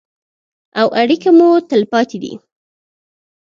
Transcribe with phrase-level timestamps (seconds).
[0.79, 2.33] او اړیکې مو تلپاتې دي.